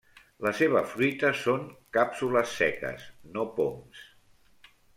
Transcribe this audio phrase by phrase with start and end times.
[0.45, 1.67] La seva fruita són
[1.99, 3.07] càpsules seques,
[3.37, 4.05] no poms.